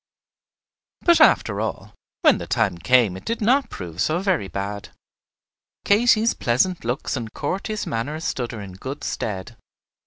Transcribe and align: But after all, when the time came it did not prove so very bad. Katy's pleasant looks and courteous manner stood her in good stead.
But 1.01 1.21
after 1.21 1.61
all, 1.61 1.93
when 2.23 2.39
the 2.39 2.47
time 2.47 2.79
came 2.79 3.15
it 3.15 3.23
did 3.23 3.39
not 3.39 3.69
prove 3.69 4.01
so 4.01 4.17
very 4.17 4.47
bad. 4.47 4.89
Katy's 5.85 6.33
pleasant 6.33 6.83
looks 6.83 7.15
and 7.15 7.31
courteous 7.31 7.85
manner 7.85 8.19
stood 8.19 8.51
her 8.51 8.61
in 8.61 8.71
good 8.73 9.03
stead. 9.03 9.57